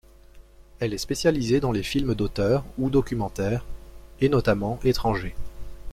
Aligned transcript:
Elle 0.79 0.95
est 0.95 0.97
spécialisée 0.97 1.59
dans 1.59 1.71
les 1.71 1.83
films 1.83 2.15
d’auteur 2.15 2.65
ou 2.79 2.89
documentaires, 2.89 3.63
et 4.19 4.29
notamment 4.29 4.79
étrangers. 4.83 5.35